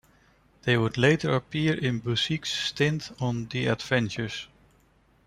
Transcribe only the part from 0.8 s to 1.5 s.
later